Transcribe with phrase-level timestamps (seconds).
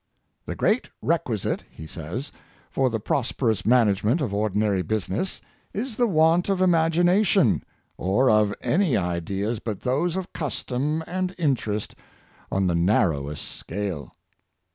[0.47, 2.31] "The great requisite," he says,"
[2.71, 5.41] for the prosperous management of ordinary business
[5.75, 7.61] is the want of imagination,
[7.97, 11.93] or of any ideas but those of custom and interest
[12.51, 14.15] on the narrowest scale."